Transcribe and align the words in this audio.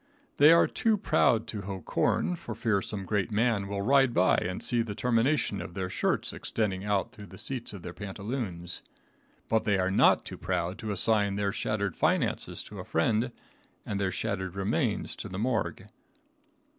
They 0.37 0.51
are 0.51 0.65
too 0.65 0.97
proud 0.97 1.45
to 1.49 1.61
hoe 1.61 1.81
corn, 1.83 2.35
for 2.35 2.55
fear 2.55 2.81
some 2.81 3.03
great 3.03 3.31
man 3.31 3.67
will 3.67 3.83
ride 3.83 4.15
by 4.15 4.35
and 4.37 4.63
see 4.63 4.81
the 4.81 4.95
termination 4.95 5.61
of 5.61 5.75
their 5.75 5.91
shirts 5.91 6.33
extending 6.33 6.83
out 6.83 7.11
through 7.11 7.27
the 7.27 7.37
seats 7.37 7.71
of 7.71 7.83
their 7.83 7.93
pantaloons, 7.93 8.81
but 9.47 9.63
they 9.63 9.77
are 9.77 9.91
not 9.91 10.25
too 10.25 10.39
proud 10.39 10.79
to 10.79 10.91
assign 10.91 11.35
their 11.35 11.51
shattered 11.51 11.95
finances 11.95 12.63
to 12.63 12.79
a 12.79 12.83
friend 12.83 13.31
and 13.85 13.99
their 13.99 14.11
shattered 14.11 14.55
remains 14.55 15.15
to 15.17 15.29
the 15.29 15.37
morgue. 15.37 15.85